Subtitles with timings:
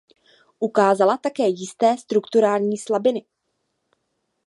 [0.59, 3.25] Ukázala také jisté strukturální slabiny.